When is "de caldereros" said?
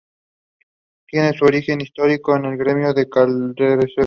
2.91-3.93